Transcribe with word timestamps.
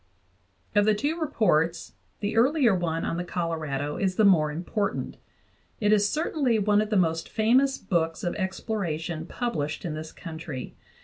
Of 0.73 0.85
the 0.85 0.95
two 0.95 1.19
reports 1.19 1.93
the 2.21 2.35
earlier 2.35 2.73
one 2.73 3.05
on 3.05 3.17
the 3.17 3.23
Colorado 3.23 3.97
is 3.97 4.15
the 4.15 4.25
more 4.25 4.51
important; 4.51 5.17
it 5.79 5.93
is 5.93 6.09
certainly 6.09 6.57
one 6.57 6.81
of 6.81 6.89
the 6.89 6.97
most 6.97 7.29
famous 7.29 7.77
books 7.77 8.23
of 8.23 8.33
exploration 8.33 9.27
published 9.27 9.85
in 9.85 9.93
this 9.93 10.11
country. 10.11 10.75